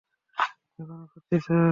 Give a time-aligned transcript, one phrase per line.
[0.79, 1.69] এখনও খুঁজছি, স্যার।